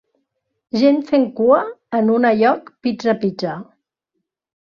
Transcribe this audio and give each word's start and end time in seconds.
Gent 0.83 0.95
fent 1.09 1.25
cua 1.39 1.59
en 1.99 2.09
una 2.15 2.33
lloc 2.39 2.71
Pizza 2.87 3.15
Pizza. 3.25 3.53